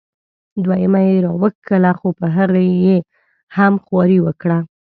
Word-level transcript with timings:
دویمه 0.63 0.99
یې 1.07 1.15
را 1.25 1.31
وښکله 1.41 1.91
خو 1.99 2.07
په 2.19 2.25
هغې 2.35 2.65
یې 2.85 2.97
هم 3.55 3.73
خواري 3.85 4.19
وکړه. 4.25 4.57